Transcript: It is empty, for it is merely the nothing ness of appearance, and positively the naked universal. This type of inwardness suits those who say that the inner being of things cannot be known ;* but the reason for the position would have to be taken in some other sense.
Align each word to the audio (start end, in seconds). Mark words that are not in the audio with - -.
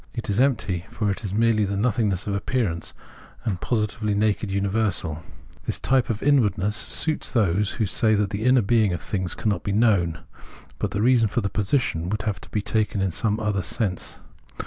It 0.15 0.31
is 0.31 0.39
empty, 0.39 0.85
for 0.89 1.11
it 1.11 1.23
is 1.23 1.31
merely 1.31 1.63
the 1.63 1.77
nothing 1.77 2.09
ness 2.09 2.25
of 2.25 2.33
appearance, 2.33 2.95
and 3.45 3.61
positively 3.61 4.13
the 4.15 4.19
naked 4.19 4.49
universal. 4.49 5.21
This 5.67 5.77
type 5.77 6.09
of 6.09 6.23
inwardness 6.23 6.75
suits 6.75 7.31
those 7.31 7.73
who 7.73 7.85
say 7.85 8.15
that 8.15 8.31
the 8.31 8.43
inner 8.43 8.63
being 8.63 8.93
of 8.93 9.01
things 9.03 9.35
cannot 9.35 9.61
be 9.61 9.71
known 9.73 10.21
;* 9.73 10.21
but 10.79 10.89
the 10.89 11.03
reason 11.03 11.27
for 11.27 11.41
the 11.41 11.49
position 11.49 12.09
would 12.09 12.23
have 12.23 12.41
to 12.41 12.49
be 12.49 12.63
taken 12.63 12.99
in 12.99 13.11
some 13.11 13.39
other 13.39 13.61
sense. 13.61 14.19